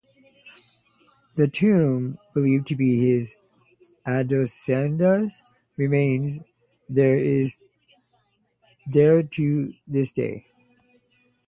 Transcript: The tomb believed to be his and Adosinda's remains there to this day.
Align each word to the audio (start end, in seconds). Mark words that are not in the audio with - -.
The 1.35 1.47
tomb 1.47 2.17
believed 2.33 2.65
to 2.69 2.75
be 2.75 3.11
his 3.13 3.37
and 4.03 4.27
Adosinda's 4.27 5.43
remains 5.77 6.41
there 6.89 7.13
to 9.21 9.73
this 9.87 10.11
day. 10.11 10.47